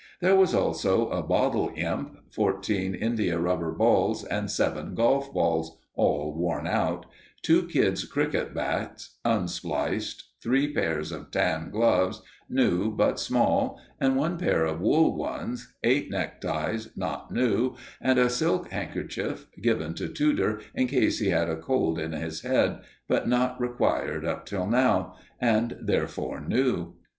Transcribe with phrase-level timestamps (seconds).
[0.19, 6.65] There was also a bottle imp, fourteen indiarubber balls and seven golf balls all worn
[6.65, 7.05] out
[7.43, 14.39] two kids' cricket bats unspliced, three pairs of tan gloves new but small and one
[14.39, 20.61] pair of wool ones, eight neckties, not new, and a silk handkerchief, given to Tudor
[20.73, 25.15] in case he had a cold in his head, but not required up till now,
[25.39, 26.95] and therefore new.